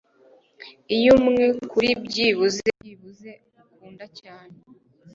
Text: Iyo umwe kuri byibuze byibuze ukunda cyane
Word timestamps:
Iyo 0.97 1.11
umwe 1.19 1.45
kuri 1.71 1.89
byibuze 2.05 2.65
byibuze 2.77 3.31
ukunda 3.61 4.05
cyane 4.19 4.55